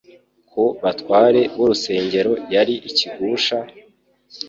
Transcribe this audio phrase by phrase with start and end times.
[0.49, 3.57] ku batware b'urusengero yari ikigusha,